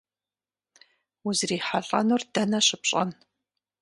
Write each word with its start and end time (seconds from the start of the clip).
УзрихьэлӀэнур 1.27 2.21
дэнэ 2.33 2.59
щыпщӀэн? 2.67 3.09